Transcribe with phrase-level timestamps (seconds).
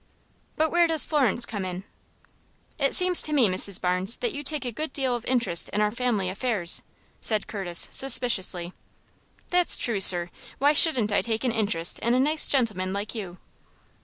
[0.55, 1.83] "But where does Florence come in?"
[2.79, 3.79] "It seems to me, Mrs.
[3.79, 6.81] Barnes, that you take a good deal of interest in our family affairs,"
[7.19, 8.73] said Curtis, suspiciously.
[9.49, 10.31] "That's true, sir.
[10.57, 13.37] Why shouldn't I take an interest in a nice gentleman like you?"